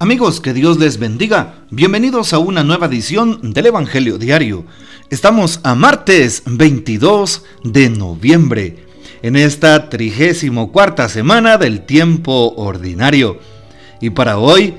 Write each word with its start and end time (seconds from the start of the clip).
Amigos, 0.00 0.40
que 0.40 0.54
Dios 0.54 0.78
les 0.78 1.00
bendiga. 1.00 1.64
Bienvenidos 1.70 2.32
a 2.32 2.38
una 2.38 2.62
nueva 2.62 2.86
edición 2.86 3.52
del 3.52 3.66
Evangelio 3.66 4.16
Diario. 4.16 4.64
Estamos 5.10 5.58
a 5.64 5.74
martes 5.74 6.44
22 6.46 7.44
de 7.64 7.90
noviembre, 7.90 8.86
en 9.22 9.34
esta 9.34 9.88
trigésimo 9.88 10.70
cuarta 10.70 11.08
semana 11.08 11.58
del 11.58 11.84
tiempo 11.84 12.54
ordinario. 12.56 13.40
Y 14.00 14.10
para 14.10 14.38
hoy 14.38 14.74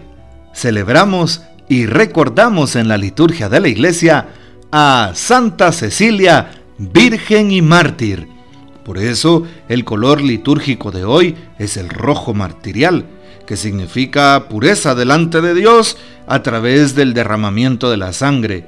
celebramos 0.54 1.42
y 1.68 1.86
recordamos 1.86 2.78
en 2.78 2.88
la 2.88 2.98
liturgia 2.98 3.50
de 3.50 3.60
la 3.60 3.68
iglesia 3.68 4.30
a 4.72 5.12
Santa 5.16 5.74
Cecilia, 5.74 6.64
Virgen 6.78 7.51
y 7.51 7.62
Mártir. 7.62 8.26
Por 8.86 8.98
eso 8.98 9.46
el 9.68 9.84
color 9.84 10.21
litúrgico 10.21 10.92
de 10.92 11.04
hoy 11.04 11.36
es 11.57 11.76
el 11.76 11.90
rojo 11.90 12.34
martirial 12.34 13.18
que 13.50 13.58
significa 13.58 14.46
pureza 14.48 14.94
delante 14.94 15.42
de 15.42 15.56
Dios 15.56 15.98
a 16.28 16.44
través 16.44 16.94
del 16.94 17.16
derramamiento 17.16 17.90
de 17.90 17.98
la 17.98 18.14
sangre, 18.14 18.64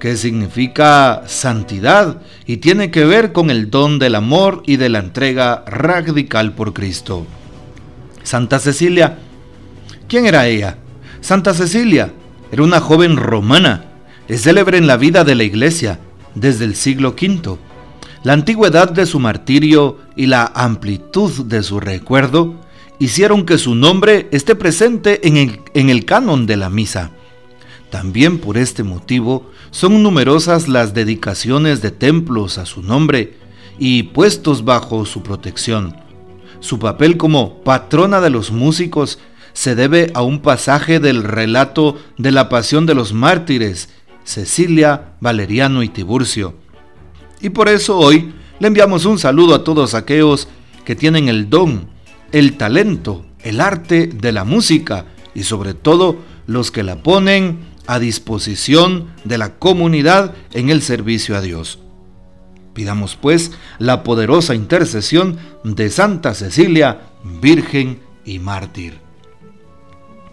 que 0.00 0.16
significa 0.16 1.24
santidad 1.26 2.22
y 2.46 2.56
tiene 2.56 2.90
que 2.90 3.04
ver 3.04 3.32
con 3.32 3.50
el 3.50 3.68
don 3.68 3.98
del 3.98 4.14
amor 4.14 4.62
y 4.64 4.76
de 4.76 4.88
la 4.88 5.00
entrega 5.00 5.64
radical 5.66 6.54
por 6.54 6.72
Cristo. 6.72 7.26
Santa 8.22 8.58
Cecilia, 8.58 9.18
¿quién 10.08 10.24
era 10.24 10.46
ella? 10.46 10.78
Santa 11.20 11.52
Cecilia 11.52 12.14
era 12.50 12.62
una 12.62 12.80
joven 12.80 13.18
romana, 13.18 13.84
es 14.28 14.44
célebre 14.44 14.78
en 14.78 14.86
la 14.86 14.96
vida 14.96 15.24
de 15.24 15.34
la 15.34 15.44
iglesia 15.44 15.98
desde 16.34 16.64
el 16.64 16.74
siglo 16.74 17.10
V. 17.10 17.58
La 18.24 18.32
antigüedad 18.32 18.90
de 18.90 19.04
su 19.04 19.20
martirio 19.20 19.98
y 20.16 20.24
la 20.24 20.50
amplitud 20.54 21.44
de 21.44 21.62
su 21.62 21.80
recuerdo 21.80 22.61
hicieron 23.02 23.44
que 23.44 23.58
su 23.58 23.74
nombre 23.74 24.28
esté 24.30 24.54
presente 24.54 25.26
en 25.26 25.36
el, 25.36 25.60
en 25.74 25.90
el 25.90 26.04
canon 26.04 26.46
de 26.46 26.56
la 26.56 26.70
misa. 26.70 27.10
También 27.90 28.38
por 28.38 28.56
este 28.56 28.84
motivo 28.84 29.50
son 29.72 30.04
numerosas 30.04 30.68
las 30.68 30.94
dedicaciones 30.94 31.82
de 31.82 31.90
templos 31.90 32.58
a 32.58 32.64
su 32.64 32.80
nombre 32.80 33.34
y 33.76 34.04
puestos 34.04 34.64
bajo 34.64 35.04
su 35.04 35.24
protección. 35.24 35.96
Su 36.60 36.78
papel 36.78 37.16
como 37.16 37.64
patrona 37.64 38.20
de 38.20 38.30
los 38.30 38.52
músicos 38.52 39.18
se 39.52 39.74
debe 39.74 40.12
a 40.14 40.22
un 40.22 40.38
pasaje 40.38 41.00
del 41.00 41.24
relato 41.24 41.96
de 42.18 42.30
la 42.30 42.48
pasión 42.48 42.86
de 42.86 42.94
los 42.94 43.12
mártires, 43.12 43.88
Cecilia, 44.22 45.14
Valeriano 45.20 45.82
y 45.82 45.88
Tiburcio. 45.88 46.54
Y 47.40 47.48
por 47.48 47.68
eso 47.68 47.98
hoy 47.98 48.32
le 48.60 48.68
enviamos 48.68 49.06
un 49.06 49.18
saludo 49.18 49.56
a 49.56 49.64
todos 49.64 49.94
aquellos 49.94 50.46
que 50.84 50.94
tienen 50.94 51.28
el 51.28 51.50
don 51.50 51.90
el 52.32 52.56
talento, 52.56 53.24
el 53.42 53.60
arte 53.60 54.06
de 54.06 54.32
la 54.32 54.44
música 54.44 55.06
y 55.34 55.44
sobre 55.44 55.74
todo 55.74 56.16
los 56.46 56.70
que 56.70 56.82
la 56.82 57.02
ponen 57.02 57.58
a 57.86 57.98
disposición 57.98 59.08
de 59.24 59.38
la 59.38 59.58
comunidad 59.58 60.34
en 60.52 60.70
el 60.70 60.82
servicio 60.82 61.36
a 61.36 61.40
Dios. 61.40 61.78
Pidamos 62.74 63.16
pues 63.16 63.52
la 63.78 64.02
poderosa 64.02 64.54
intercesión 64.54 65.38
de 65.62 65.90
Santa 65.90 66.34
Cecilia, 66.34 67.02
Virgen 67.40 68.00
y 68.24 68.38
Mártir. 68.38 68.98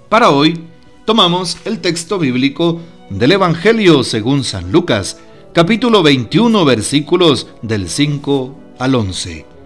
Para 0.08 0.30
hoy 0.30 0.64
tomamos 1.06 1.58
el 1.66 1.80
texto 1.80 2.18
bíblico 2.18 2.82
del 3.10 3.34
Evangelio 3.34 4.04
según 4.04 4.44
San 4.44 4.72
Lucas, 4.72 5.20
capítulo 5.54 6.02
21 6.02 6.64
versículos 6.64 7.48
del 7.62 7.90
5 7.90 8.60
al 8.80 8.96
11. 8.96 9.59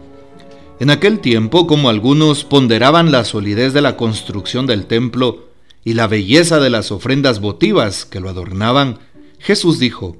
En 0.83 0.89
aquel 0.89 1.19
tiempo, 1.19 1.65
como 1.65 1.87
algunos 1.87 2.43
ponderaban 2.43 3.13
la 3.13 3.23
solidez 3.23 3.71
de 3.71 3.79
la 3.79 3.95
construcción 3.95 4.67
del 4.67 4.85
templo 4.85 5.47
y 5.85 5.93
la 5.93 6.07
belleza 6.07 6.59
de 6.59 6.69
las 6.69 6.91
ofrendas 6.91 7.39
votivas 7.39 8.03
que 8.03 8.19
lo 8.19 8.27
adornaban, 8.27 8.99
Jesús 9.39 9.79
dijo, 9.79 10.17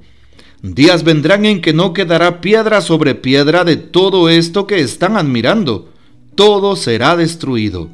Días 0.62 1.04
vendrán 1.04 1.44
en 1.44 1.60
que 1.60 1.74
no 1.74 1.92
quedará 1.92 2.40
piedra 2.40 2.80
sobre 2.80 3.14
piedra 3.14 3.64
de 3.64 3.76
todo 3.76 4.30
esto 4.30 4.66
que 4.66 4.80
están 4.80 5.18
admirando, 5.18 5.92
todo 6.34 6.76
será 6.76 7.14
destruido. 7.14 7.90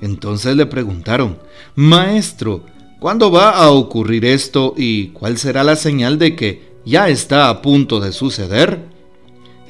Entonces 0.00 0.56
le 0.56 0.64
preguntaron, 0.64 1.38
Maestro, 1.74 2.64
¿cuándo 2.98 3.30
va 3.30 3.50
a 3.50 3.72
ocurrir 3.72 4.24
esto 4.24 4.72
y 4.74 5.08
cuál 5.08 5.36
será 5.36 5.64
la 5.64 5.76
señal 5.76 6.18
de 6.18 6.34
que 6.34 6.72
ya 6.86 7.10
está 7.10 7.50
a 7.50 7.60
punto 7.60 8.00
de 8.00 8.12
suceder? 8.12 8.88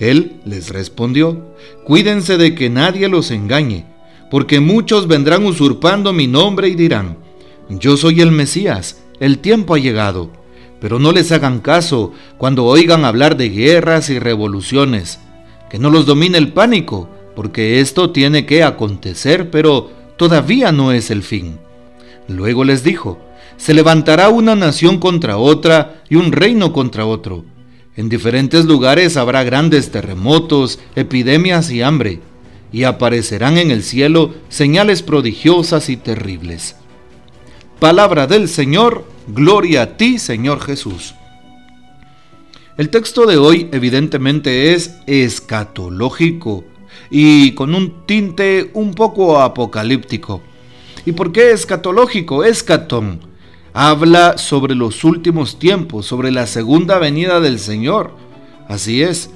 Él 0.01 0.41
les 0.47 0.71
respondió, 0.71 1.55
Cuídense 1.85 2.39
de 2.39 2.55
que 2.55 2.71
nadie 2.71 3.09
los 3.09 3.31
engañe, 3.31 3.85
porque 4.31 4.59
muchos 4.59 5.07
vendrán 5.07 5.45
usurpando 5.45 6.13
mi 6.13 6.27
nombre 6.27 6.69
y 6.69 6.75
dirán, 6.75 7.19
Yo 7.69 7.97
soy 7.97 8.23
el 8.23 8.33
Mesías, 8.33 9.03
el 9.21 9.39
tiempo 9.39 9.75
ha 9.75 9.79
llegado. 9.79 10.31
Pero 10.81 10.99
no 10.99 11.13
les 11.13 11.31
hagan 11.31 11.61
caso 11.61 12.15
cuando 12.39 12.65
oigan 12.65 13.05
hablar 13.05 13.37
de 13.37 13.51
guerras 13.51 14.09
y 14.09 14.19
revoluciones, 14.19 15.21
que 15.69 15.79
no 15.79 15.91
los 15.91 16.07
domine 16.07 16.39
el 16.39 16.55
pánico, 16.55 17.11
porque 17.37 17.81
esto 17.81 18.11
tiene 18.11 18.47
que 18.47 18.63
acontecer, 18.63 19.51
pero 19.51 19.91
todavía 20.17 20.73
no 20.73 20.91
es 20.93 21.11
el 21.11 21.23
fin. 21.23 21.59
Luego 22.29 22.65
les 22.65 22.83
dijo, 22.83 23.19
se 23.59 23.75
levantará 23.75 24.31
una 24.31 24.57
nación 24.57 24.99
contra 24.99 25.37
otra 25.37 26.03
y 26.09 26.17
un 26.17 26.33
reino 26.33 26.73
contra 26.73 27.05
otro 27.05 27.45
en 27.97 28.09
diferentes 28.09 28.65
lugares 28.67 29.17
habrá 29.17 29.43
grandes 29.43 29.91
terremotos, 29.91 30.79
epidemias 30.95 31.71
y 31.71 31.83
hambre, 31.83 32.21
y 32.73 32.85
aparecerán 32.85 33.59
en 33.59 33.71
el 33.71 33.83
cielo 33.83 34.35
señales 34.49 35.03
prodigiosas 35.03 35.89
y 35.89 35.97
terribles. 35.97 36.77
Palabra 37.81 38.27
del 38.27 38.49
Señor, 38.49 39.05
gloria 39.27 39.83
a 39.83 39.97
ti, 39.97 40.19
Señor 40.19 40.61
Jesús. 40.61 41.15
El 42.77 42.91
texto 42.91 43.27
de 43.27 43.37
hoy 43.37 43.69
evidentemente 43.73 44.73
es 44.73 44.95
escatológico 45.07 46.65
y 47.11 47.53
con 47.53 47.75
un 47.75 48.07
tinte 48.07 48.71
un 48.73 48.95
poco 48.95 49.41
apocalíptico. 49.41 50.43
¿Y 51.05 51.13
por 51.13 51.33
qué 51.33 51.51
escatológico? 51.51 52.45
Escatón 52.45 53.30
habla 53.73 54.39
sobre 54.39 54.75
los 54.75 55.05
últimos 55.05 55.59
tiempos, 55.59 56.07
sobre 56.07 56.31
la 56.31 56.47
segunda 56.47 56.99
venida 56.99 57.41
del 57.41 57.59
Señor. 57.59 58.15
Así 58.69 59.03
es. 59.03 59.31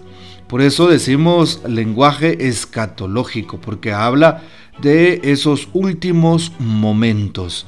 Por 0.48 0.62
eso 0.62 0.88
decimos 0.88 1.60
lenguaje 1.66 2.46
escatológico, 2.48 3.60
porque 3.60 3.92
habla 3.92 4.42
de 4.80 5.20
esos 5.24 5.68
últimos 5.72 6.52
momentos, 6.58 7.66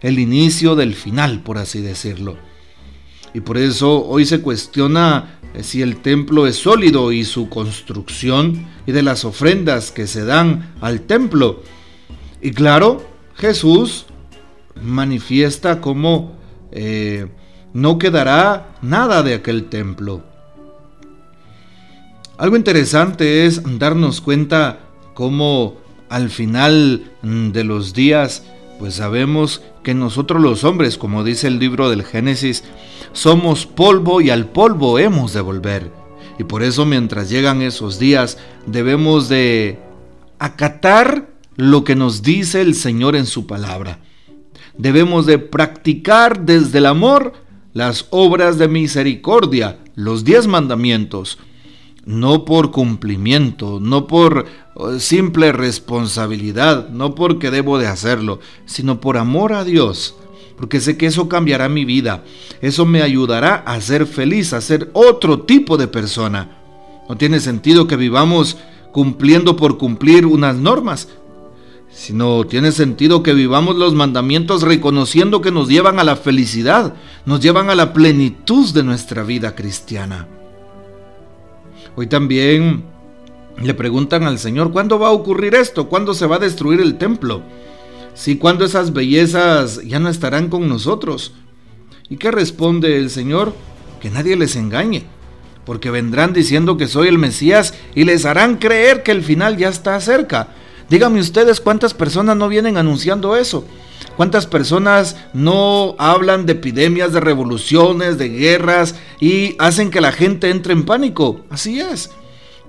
el 0.00 0.18
inicio 0.18 0.74
del 0.74 0.94
final, 0.94 1.42
por 1.42 1.58
así 1.58 1.80
decirlo. 1.80 2.36
Y 3.34 3.40
por 3.40 3.58
eso 3.58 4.04
hoy 4.06 4.24
se 4.24 4.40
cuestiona 4.40 5.38
si 5.62 5.82
el 5.82 5.98
templo 5.98 6.46
es 6.46 6.56
sólido 6.56 7.12
y 7.12 7.24
su 7.24 7.48
construcción 7.48 8.66
y 8.86 8.92
de 8.92 9.02
las 9.02 9.24
ofrendas 9.24 9.90
que 9.90 10.06
se 10.06 10.24
dan 10.24 10.74
al 10.80 11.02
templo. 11.02 11.62
Y 12.40 12.50
claro, 12.50 13.06
Jesús 13.34 14.06
manifiesta 14.82 15.80
cómo 15.80 16.36
eh, 16.72 17.26
no 17.72 17.98
quedará 17.98 18.68
nada 18.82 19.22
de 19.22 19.34
aquel 19.34 19.68
templo. 19.68 20.22
Algo 22.38 22.56
interesante 22.56 23.46
es 23.46 23.62
darnos 23.78 24.20
cuenta 24.20 24.80
cómo 25.14 25.78
al 26.08 26.30
final 26.30 27.10
de 27.22 27.64
los 27.64 27.94
días, 27.94 28.44
pues 28.78 28.94
sabemos 28.94 29.62
que 29.82 29.94
nosotros 29.94 30.42
los 30.42 30.64
hombres, 30.64 30.98
como 30.98 31.24
dice 31.24 31.46
el 31.46 31.58
libro 31.58 31.88
del 31.88 32.04
Génesis, 32.04 32.64
somos 33.12 33.66
polvo 33.66 34.20
y 34.20 34.30
al 34.30 34.46
polvo 34.46 34.98
hemos 34.98 35.32
de 35.32 35.40
volver. 35.40 35.90
Y 36.38 36.44
por 36.44 36.62
eso 36.62 36.84
mientras 36.84 37.30
llegan 37.30 37.62
esos 37.62 37.98
días 37.98 38.36
debemos 38.66 39.28
de 39.30 39.78
acatar 40.38 41.30
lo 41.56 41.84
que 41.84 41.96
nos 41.96 42.22
dice 42.22 42.60
el 42.60 42.74
Señor 42.74 43.16
en 43.16 43.24
su 43.24 43.46
palabra 43.46 44.00
debemos 44.78 45.26
de 45.26 45.38
practicar 45.38 46.44
desde 46.44 46.78
el 46.78 46.86
amor 46.86 47.32
las 47.72 48.06
obras 48.10 48.58
de 48.58 48.68
misericordia, 48.68 49.78
los 49.94 50.24
diez 50.24 50.46
mandamientos, 50.46 51.38
no 52.06 52.44
por 52.44 52.70
cumplimiento, 52.70 53.80
no 53.80 54.06
por 54.06 54.46
eh, 54.46 55.00
simple 55.00 55.52
responsabilidad, 55.52 56.88
no 56.88 57.14
porque 57.14 57.50
debo 57.50 57.78
de 57.78 57.88
hacerlo, 57.88 58.40
sino 58.64 59.00
por 59.00 59.18
amor 59.18 59.52
a 59.52 59.64
Dios, 59.64 60.14
porque 60.56 60.80
sé 60.80 60.96
que 60.96 61.06
eso 61.06 61.28
cambiará 61.28 61.68
mi 61.68 61.84
vida, 61.84 62.24
eso 62.62 62.86
me 62.86 63.02
ayudará 63.02 63.56
a 63.56 63.80
ser 63.80 64.06
feliz, 64.06 64.52
a 64.52 64.60
ser 64.60 64.88
otro 64.94 65.40
tipo 65.40 65.76
de 65.76 65.88
persona. 65.88 66.58
No 67.08 67.16
tiene 67.16 67.40
sentido 67.40 67.86
que 67.86 67.96
vivamos 67.96 68.56
cumpliendo 68.92 69.56
por 69.56 69.76
cumplir 69.76 70.24
unas 70.24 70.56
normas, 70.56 71.08
sino 71.96 72.44
tiene 72.44 72.72
sentido 72.72 73.22
que 73.22 73.32
vivamos 73.32 73.76
los 73.76 73.94
mandamientos 73.94 74.60
reconociendo 74.60 75.40
que 75.40 75.50
nos 75.50 75.66
llevan 75.66 75.98
a 75.98 76.04
la 76.04 76.16
felicidad, 76.16 76.92
nos 77.24 77.40
llevan 77.40 77.70
a 77.70 77.74
la 77.74 77.94
plenitud 77.94 78.70
de 78.74 78.82
nuestra 78.82 79.22
vida 79.22 79.54
cristiana. 79.54 80.28
Hoy 81.96 82.06
también 82.06 82.84
le 83.62 83.72
preguntan 83.72 84.24
al 84.24 84.38
Señor, 84.38 84.72
¿cuándo 84.72 84.98
va 84.98 85.08
a 85.08 85.12
ocurrir 85.12 85.54
esto? 85.54 85.88
¿Cuándo 85.88 86.12
se 86.12 86.26
va 86.26 86.36
a 86.36 86.40
destruir 86.40 86.82
el 86.82 86.98
templo? 86.98 87.40
Si 88.12 88.36
cuando 88.36 88.66
esas 88.66 88.92
bellezas 88.92 89.80
ya 89.82 89.98
no 89.98 90.10
estarán 90.10 90.50
con 90.50 90.68
nosotros. 90.68 91.32
¿Y 92.10 92.18
qué 92.18 92.30
responde 92.30 92.98
el 92.98 93.08
Señor? 93.08 93.54
Que 94.02 94.10
nadie 94.10 94.36
les 94.36 94.54
engañe, 94.56 95.04
porque 95.64 95.90
vendrán 95.90 96.34
diciendo 96.34 96.76
que 96.76 96.88
soy 96.88 97.08
el 97.08 97.16
Mesías 97.16 97.72
y 97.94 98.04
les 98.04 98.26
harán 98.26 98.56
creer 98.56 99.02
que 99.02 99.12
el 99.12 99.22
final 99.22 99.56
ya 99.56 99.70
está 99.70 99.98
cerca. 99.98 100.48
Díganme 100.88 101.20
ustedes 101.20 101.60
cuántas 101.60 101.94
personas 101.94 102.36
no 102.36 102.48
vienen 102.48 102.76
anunciando 102.76 103.36
eso. 103.36 103.64
¿Cuántas 104.16 104.46
personas 104.46 105.16
no 105.32 105.94
hablan 105.98 106.46
de 106.46 106.52
epidemias, 106.52 107.12
de 107.12 107.20
revoluciones, 107.20 108.18
de 108.18 108.28
guerras 108.28 108.94
y 109.20 109.56
hacen 109.58 109.90
que 109.90 110.00
la 110.00 110.12
gente 110.12 110.50
entre 110.50 110.72
en 110.72 110.84
pánico? 110.84 111.40
Así 111.50 111.80
es 111.80 112.10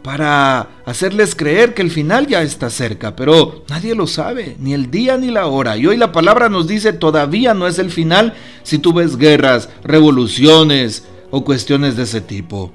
para 0.08 0.70
hacerles 0.86 1.36
creer 1.36 1.74
que 1.74 1.82
el 1.82 1.92
final 1.92 2.28
ya 2.28 2.42
está 2.42 2.70
cerca, 2.70 3.14
pero 3.14 3.66
nadie 3.68 3.94
lo 3.94 4.08
sabe, 4.08 4.56
ni 4.58 4.74
el 4.74 4.90
día 4.90 5.18
ni 5.18 5.32
la 5.32 5.48
hora. 5.48 5.76
Y 5.76 5.86
hoy 5.86 5.98
la 5.98 6.14
palabra 6.14 6.48
nos 6.48 6.66
dice 6.66 6.94
todavía 6.94 7.54
no 7.54 7.68
es 7.68 7.78
el 7.78 7.92
final 7.92 8.34
si 8.64 8.78
tú 8.80 8.94
ves 8.94 9.18
guerras, 9.18 9.68
revoluciones 9.84 11.06
o 11.30 11.44
cuestiones 11.44 11.98
de 11.98 12.04
ese 12.04 12.22
tipo. 12.22 12.72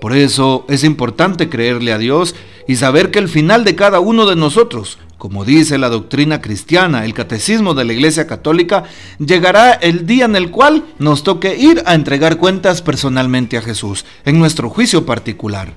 Por 0.00 0.16
eso 0.16 0.64
es 0.68 0.82
importante 0.82 1.48
creerle 1.48 1.92
a 1.92 1.98
Dios 1.98 2.34
y 2.72 2.76
saber 2.76 3.10
que 3.10 3.18
el 3.18 3.28
final 3.28 3.66
de 3.66 3.76
cada 3.76 4.00
uno 4.00 4.24
de 4.24 4.34
nosotros, 4.34 4.96
como 5.18 5.44
dice 5.44 5.76
la 5.76 5.90
doctrina 5.90 6.40
cristiana, 6.40 7.04
el 7.04 7.12
catecismo 7.12 7.74
de 7.74 7.84
la 7.84 7.92
Iglesia 7.92 8.26
Católica, 8.26 8.84
llegará 9.18 9.74
el 9.74 10.06
día 10.06 10.24
en 10.24 10.36
el 10.36 10.50
cual 10.50 10.82
nos 10.98 11.22
toque 11.22 11.54
ir 11.54 11.82
a 11.84 11.94
entregar 11.94 12.38
cuentas 12.38 12.80
personalmente 12.80 13.58
a 13.58 13.60
Jesús, 13.60 14.06
en 14.24 14.38
nuestro 14.38 14.70
juicio 14.70 15.04
particular. 15.04 15.74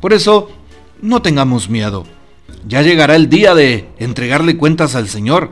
Por 0.00 0.12
eso, 0.12 0.48
no 1.02 1.22
tengamos 1.22 1.68
miedo. 1.68 2.06
Ya 2.64 2.82
llegará 2.82 3.16
el 3.16 3.28
día 3.28 3.56
de 3.56 3.88
entregarle 3.98 4.56
cuentas 4.56 4.94
al 4.94 5.08
Señor. 5.08 5.50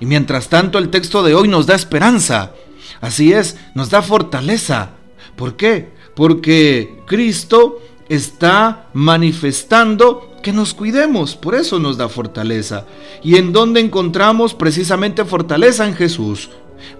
Y 0.00 0.06
mientras 0.06 0.48
tanto 0.48 0.78
el 0.78 0.88
texto 0.88 1.22
de 1.22 1.34
hoy 1.34 1.46
nos 1.46 1.66
da 1.66 1.74
esperanza. 1.74 2.54
Así 3.02 3.34
es, 3.34 3.58
nos 3.74 3.90
da 3.90 4.00
fortaleza. 4.00 4.92
¿Por 5.36 5.56
qué? 5.56 5.90
Porque 6.14 7.02
Cristo 7.06 7.80
está 8.14 8.88
manifestando 8.92 10.36
que 10.42 10.52
nos 10.52 10.74
cuidemos, 10.74 11.34
por 11.34 11.54
eso 11.54 11.78
nos 11.78 11.96
da 11.96 12.10
fortaleza. 12.10 12.84
¿Y 13.22 13.36
en 13.36 13.52
dónde 13.52 13.80
encontramos 13.80 14.52
precisamente 14.54 15.24
fortaleza 15.24 15.86
en 15.86 15.94
Jesús? 15.94 16.50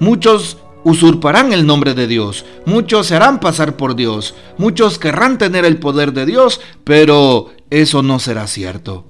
Muchos 0.01 0.57
usurparán 0.85 1.53
el 1.53 1.67
nombre 1.67 1.93
de 1.93 2.07
Dios, 2.07 2.47
muchos 2.65 3.09
se 3.09 3.17
harán 3.17 3.41
pasar 3.41 3.77
por 3.77 3.95
Dios, 3.95 4.35
muchos 4.57 4.99
querrán 4.99 5.37
tener 5.37 5.65
el 5.67 5.79
poder 5.79 6.13
de 6.13 6.25
Dios, 6.25 6.61
pero 6.83 7.51
eso 7.69 8.03
no 8.03 8.19
será 8.19 8.47
cierto. 8.47 9.07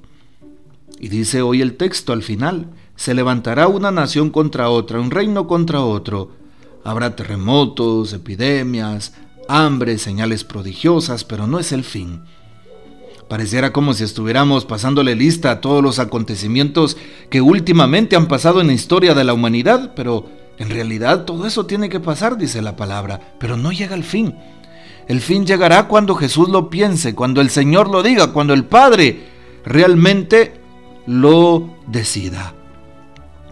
Y 0.99 1.09
dice 1.09 1.43
hoy 1.43 1.63
el 1.63 1.77
texto 1.77 2.13
al 2.13 2.23
final, 2.23 2.67
se 2.97 3.15
levantará 3.15 3.69
una 3.69 3.93
nación 3.93 4.31
contra 4.31 4.69
otra, 4.71 5.01
un 5.01 5.11
reino 5.11 5.47
contra 5.47 5.83
otro. 5.83 6.31
Habrá 6.85 7.15
terremotos, 7.15 8.13
epidemias, 8.13 9.15
hambre, 9.49 9.99
señales 9.99 10.45
prodigiosas, 10.45 11.25
pero 11.25 11.47
no 11.47 11.59
es 11.59 11.73
el 11.73 11.85
fin. 11.85 12.23
Pareciera 13.29 13.73
como 13.73 13.95
si 13.95 14.05
estuviéramos 14.05 14.65
pasándole 14.65 15.15
lista 15.15 15.51
a 15.51 15.61
todos 15.61 15.83
los 15.83 15.99
acontecimientos 15.99 16.97
que 17.31 17.41
últimamente 17.41 18.15
han 18.15 18.29
pasado 18.29 18.61
en 18.61 18.67
la 18.67 18.75
historia 18.75 19.15
de 19.15 19.25
la 19.25 19.33
humanidad, 19.33 19.93
pero 19.97 20.29
en 20.59 20.69
realidad 20.69 21.25
todo 21.25 21.47
eso 21.47 21.67
tiene 21.67 21.89
que 21.89 21.99
pasar, 21.99 22.37
dice 22.37 22.61
la 22.61 22.77
palabra, 22.77 23.35
pero 23.39 23.57
no 23.57 23.73
llega 23.73 23.95
el 23.95 24.05
fin. 24.05 24.35
El 25.09 25.21
fin 25.21 25.47
llegará 25.47 25.89
cuando 25.89 26.15
Jesús 26.15 26.49
lo 26.49 26.71
piense, 26.71 27.15
cuando 27.15 27.41
el 27.41 27.51
Señor 27.51 27.89
lo 27.89 28.03
diga, 28.03 28.33
cuando 28.33 28.55
el 28.55 28.65
Padre 28.65 29.25
realmente 29.65 30.61
lo 31.07 31.71
decida. 31.87 32.55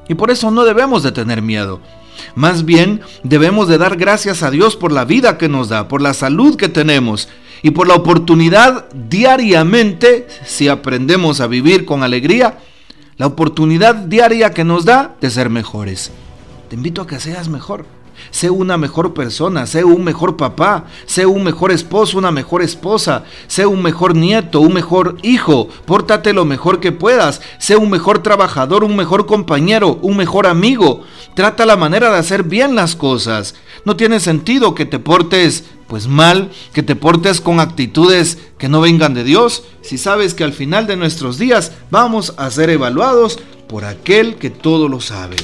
Y 0.09 0.15
por 0.15 0.31
eso 0.31 0.51
no 0.51 0.65
debemos 0.65 1.03
de 1.03 1.13
tener 1.13 1.43
miedo. 1.43 1.81
Más 2.35 2.65
bien 2.65 3.01
debemos 3.23 3.69
de 3.69 3.79
dar 3.79 3.97
gracias 3.97 4.43
a 4.43 4.51
Dios 4.51 4.77
por 4.77 4.93
la 4.93 5.05
vida 5.05 5.39
que 5.39 5.49
nos 5.49 5.69
da, 5.69 5.89
por 5.89 6.03
la 6.03 6.15
salud 6.15 6.57
que 6.57 6.69
tenemos 6.69 7.29
y 7.63 7.71
por 7.71 7.87
la 7.87 7.95
oportunidad 7.95 8.89
diariamente, 8.93 10.27
si 10.45 10.69
aprendemos 10.69 11.41
a 11.41 11.47
vivir 11.47 11.85
con 11.85 12.03
alegría, 12.03 12.59
la 13.17 13.27
oportunidad 13.27 13.95
diaria 13.95 14.53
que 14.53 14.65
nos 14.65 14.85
da 14.85 15.15
de 15.21 15.31
ser 15.31 15.51
mejores. 15.51 16.11
Te 16.69 16.77
invito 16.77 17.03
a 17.03 17.07
que 17.07 17.21
seas 17.21 17.49
mejor. 17.49 17.85
Sé 18.31 18.51
una 18.51 18.77
mejor 18.77 19.15
persona, 19.15 19.67
sé 19.67 19.85
un 19.85 20.05
mejor 20.05 20.37
papá, 20.37 20.85
sé 21.07 21.27
un 21.27 21.43
mejor 21.43 21.73
esposo, 21.73 22.19
una 22.19 22.31
mejor 22.31 22.63
esposa, 22.63 23.25
sé 23.47 23.67
un 23.67 23.83
mejor 23.83 24.15
nieto, 24.15 24.61
un 24.61 24.73
mejor 24.73 25.17
hijo, 25.23 25.69
pórtate 25.87 26.33
lo 26.33 26.45
mejor 26.45 26.81
que 26.81 26.93
puedas, 26.93 27.41
sé 27.59 27.77
un 27.77 27.91
mejor 27.91 28.23
trabajador, 28.23 28.85
un 28.85 28.97
mejor 28.97 29.27
compañero, 29.27 29.99
un 30.03 30.17
mejor 30.17 30.47
amigo. 30.47 31.03
Trata 31.35 31.67
la 31.67 31.77
manera 31.77 32.11
de 32.11 32.19
hacer 32.19 32.45
bien 32.45 32.75
las 32.75 32.97
cosas. 32.97 33.55
No 33.85 33.97
tiene 33.97 34.21
sentido 34.21 34.75
que 34.75 34.87
te 34.87 34.99
portes 34.99 35.65
pues 35.91 36.07
mal, 36.07 36.51
que 36.73 36.85
te 36.85 36.95
portes 36.95 37.41
con 37.41 37.59
actitudes 37.59 38.39
que 38.59 38.69
no 38.69 38.81
vengan 38.81 39.13
de 39.13 39.25
Dios, 39.25 39.65
si 39.83 39.99
sabes 39.99 40.35
que 40.35 40.45
al 40.45 40.53
final 40.53 40.87
de 40.87 40.97
nuestros 40.97 41.37
días 41.37 41.73
vamos 41.91 42.33
a 42.37 42.49
ser 42.51 42.71
evaluados 42.71 43.41
por 43.69 43.85
aquel 43.85 44.37
que 44.37 44.51
todo 44.51 44.89
lo 44.89 45.01
sabe. 45.01 45.37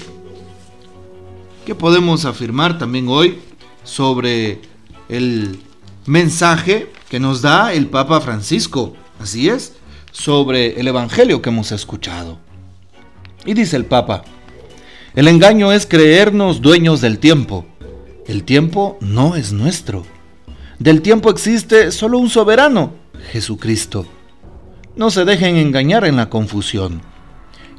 ¿Qué 1.67 1.75
podemos 1.75 2.25
afirmar 2.27 2.79
también 2.79 3.09
hoy 3.09 3.41
sobre 3.83 4.61
el 5.09 5.59
mensaje 6.07 6.93
que 7.11 7.19
nos 7.19 7.43
da 7.43 7.73
el 7.73 7.89
Papa 7.89 8.21
Francisco? 8.21 8.95
Así 9.19 9.49
es, 9.49 9.73
sobre 10.13 10.79
el 10.79 10.87
Evangelio 10.87 11.43
que 11.43 11.51
hemos 11.51 11.73
escuchado. 11.73 12.39
Y 13.45 13.55
dice 13.55 13.75
el 13.75 13.85
Papa, 13.85 14.23
el 15.17 15.27
engaño 15.27 15.73
es 15.73 15.87
creernos 15.87 16.63
dueños 16.63 17.01
del 17.01 17.19
tiempo. 17.19 17.67
El 18.29 18.45
tiempo 18.45 18.97
no 19.01 19.35
es 19.35 19.53
nuestro. 19.53 20.07
Del 20.79 21.03
tiempo 21.03 21.31
existe 21.31 21.91
solo 21.91 22.19
un 22.19 22.31
soberano, 22.31 22.93
Jesucristo. 23.33 24.07
No 24.95 25.11
se 25.11 25.25
dejen 25.25 25.57
engañar 25.57 26.05
en 26.05 26.15
la 26.15 26.31
confusión. 26.31 27.03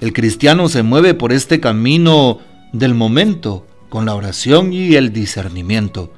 El 0.01 0.11
cristiano 0.11 0.67
se 0.67 0.83
mueve 0.83 1.13
por 1.13 1.31
este 1.31 1.61
camino 1.61 2.39
del 2.73 2.93
momento, 2.93 3.65
con 3.89 4.05
la 4.05 4.15
oración 4.15 4.73
y 4.73 4.95
el 4.95 5.13
discernimiento, 5.13 6.11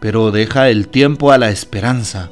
pero 0.00 0.30
deja 0.30 0.70
el 0.70 0.88
tiempo 0.88 1.32
a 1.32 1.38
la 1.38 1.50
esperanza. 1.50 2.30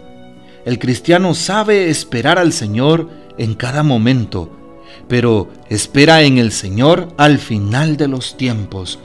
El 0.65 0.79
cristiano 0.79 1.35
sabe 1.35 1.91
esperar 1.91 2.39
al 2.39 2.53
Señor 2.53 3.11
en 3.37 3.55
cada 3.55 3.83
momento, 3.83 4.51
pero 5.09 5.49
espera 5.69 6.23
en 6.23 6.39
el 6.39 6.53
Señor 6.53 7.09
al 7.19 7.39
final 7.39 7.97
de 7.97 8.09
los 8.09 8.37
tiempos. 8.37 8.99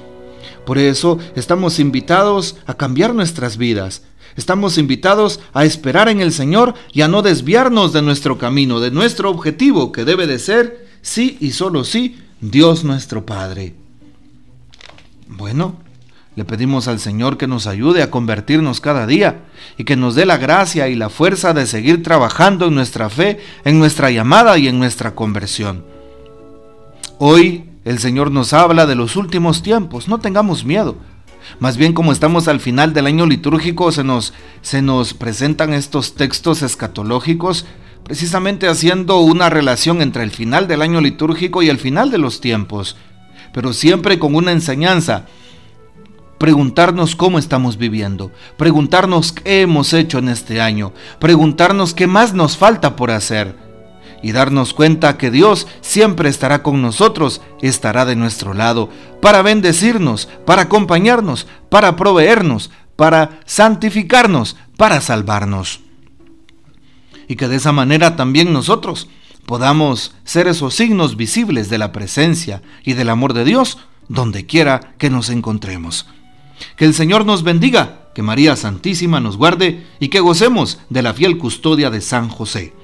Por 0.66 0.78
eso 0.78 1.20
estamos 1.36 1.80
invitados 1.80 2.58
a 2.66 2.76
cambiar 2.76 3.14
nuestras 3.14 3.58
vidas. 3.58 4.04
Estamos 4.38 4.78
invitados 4.78 5.40
a 5.54 5.66
esperar 5.66 6.08
en 6.08 6.22
el 6.22 6.32
Señor 6.32 6.76
y 6.94 7.02
a 7.02 7.08
no 7.08 7.22
desviarnos 7.22 7.92
de 7.92 8.02
nuestro 8.02 8.38
camino, 8.38 8.80
de 8.80 8.92
nuestro 8.92 9.30
objetivo, 9.30 9.92
que 9.92 10.06
debe 10.06 10.28
de 10.28 10.40
ser, 10.40 10.88
sí 11.02 11.38
y 11.42 11.52
solo 11.52 11.84
sí, 11.84 12.20
Dios 12.40 12.84
nuestro 12.84 13.26
Padre. 13.26 13.74
Bueno, 15.30 15.76
le 16.36 16.44
pedimos 16.44 16.88
al 16.88 17.00
Señor 17.00 17.38
que 17.38 17.46
nos 17.46 17.68
ayude 17.68 18.02
a 18.02 18.10
convertirnos 18.10 18.82
cada 18.82 19.06
día 19.06 19.44
y 19.78 19.84
que 19.84 19.96
nos 19.96 20.16
dé 20.16 20.26
la 20.26 20.38
gracia 20.38 20.88
y 20.88 20.96
la 20.96 21.10
fuerza 21.10 21.54
de 21.54 21.68
seguir 21.68 22.02
trabajando 22.02 22.66
en 22.66 22.76
nuestra 22.76 23.10
fe, 23.12 23.40
en 23.64 23.78
nuestra 23.78 24.10
llamada 24.10 24.58
y 24.58 24.68
en 24.68 24.80
nuestra 24.80 25.14
conversión. 25.14 25.86
Hoy 27.20 27.70
el 27.86 28.00
Señor 28.00 28.32
nos 28.32 28.54
habla 28.54 28.88
de 28.88 28.96
los 28.96 29.16
últimos 29.16 29.62
tiempos, 29.62 30.08
no 30.08 30.20
tengamos 30.20 30.66
miedo. 30.66 30.98
Más 31.60 31.78
bien 31.78 31.94
como 31.94 32.12
estamos 32.12 32.48
al 32.48 32.60
final 32.60 32.94
del 32.94 33.06
año 33.06 33.28
litúrgico, 33.28 33.92
se 33.92 34.04
nos, 34.04 34.34
se 34.62 34.82
nos 34.82 35.14
presentan 35.14 35.74
estos 35.74 36.16
textos 36.16 36.64
escatológicos 36.64 37.66
precisamente 38.04 38.68
haciendo 38.68 39.20
una 39.20 39.52
relación 39.52 40.02
entre 40.02 40.24
el 40.24 40.32
final 40.32 40.68
del 40.68 40.82
año 40.82 41.00
litúrgico 41.00 41.62
y 41.62 41.70
el 41.70 41.78
final 41.78 42.10
de 42.10 42.18
los 42.18 42.42
tiempos 42.42 42.98
pero 43.54 43.74
siempre 43.74 44.20
con 44.20 44.36
una 44.36 44.52
enseñanza. 44.52 45.26
Preguntarnos 46.38 47.16
cómo 47.16 47.38
estamos 47.38 47.78
viviendo, 47.78 48.32
preguntarnos 48.58 49.34
qué 49.34 49.62
hemos 49.62 49.92
hecho 49.92 50.20
en 50.20 50.30
este 50.30 50.62
año, 50.62 50.94
preguntarnos 51.20 51.94
qué 51.94 52.08
más 52.08 52.34
nos 52.34 52.56
falta 52.56 52.96
por 52.96 53.12
hacer 53.12 53.58
y 54.22 54.32
darnos 54.32 54.74
cuenta 54.74 55.18
que 55.18 55.32
Dios 55.32 55.68
siempre 55.82 56.30
estará 56.30 56.64
con 56.64 56.82
nosotros, 56.82 57.42
estará 57.62 58.06
de 58.06 58.16
nuestro 58.16 58.54
lado, 58.54 58.90
para 59.22 59.42
bendecirnos, 59.42 60.28
para 60.46 60.64
acompañarnos, 60.64 61.48
para 61.70 61.96
proveernos, 61.96 62.72
para 62.96 63.40
santificarnos, 63.46 64.56
para 64.78 65.02
salvarnos. 65.02 65.82
Y 67.28 67.36
que 67.36 67.48
de 67.48 67.58
esa 67.58 67.72
manera 67.72 68.16
también 68.16 68.52
nosotros 68.52 69.08
podamos 69.50 70.14
ser 70.26 70.48
esos 70.48 70.76
signos 70.76 71.18
visibles 71.18 71.72
de 71.72 71.80
la 71.80 71.92
presencia 71.92 72.62
y 72.84 72.94
del 72.94 73.10
amor 73.10 73.34
de 73.34 73.44
Dios 73.44 73.80
donde 74.08 74.46
quiera 74.46 74.94
que 75.00 75.10
nos 75.10 75.32
encontremos. 75.32 76.06
Que 76.76 76.86
el 76.86 76.94
Señor 76.94 77.26
nos 77.26 77.42
bendiga, 77.42 78.12
que 78.14 78.22
María 78.22 78.56
Santísima 78.56 79.20
nos 79.20 79.38
guarde 79.38 79.88
y 80.00 80.10
que 80.10 80.20
gocemos 80.20 80.78
de 80.92 81.02
la 81.02 81.16
fiel 81.16 81.40
custodia 81.40 81.90
de 81.90 82.02
San 82.02 82.30
José. 82.30 82.76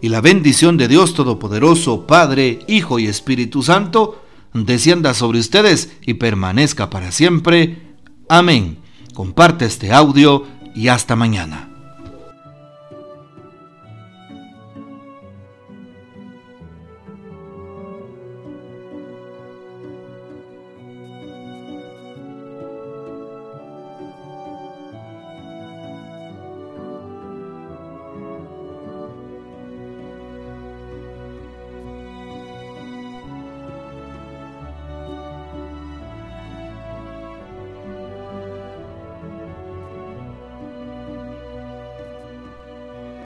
y 0.00 0.08
la 0.08 0.20
bendición 0.20 0.76
de 0.76 0.86
Dios 0.86 1.14
Todopoderoso, 1.14 2.06
Padre, 2.06 2.60
Hijo 2.68 3.00
y 3.00 3.06
Espíritu 3.06 3.64
Santo, 3.64 4.22
descienda 4.52 5.14
sobre 5.14 5.40
ustedes 5.40 5.96
y 6.02 6.14
permanezca 6.14 6.90
para 6.90 7.10
siempre. 7.10 7.96
Amén. 8.28 8.78
Comparte 9.14 9.64
este 9.64 9.92
audio 9.92 10.46
y 10.76 10.86
hasta 10.88 11.16
mañana. 11.16 11.73